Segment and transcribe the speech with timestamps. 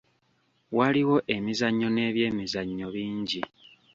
[0.77, 3.41] Waliwo emizannyo n'ebyemizannyo bingi.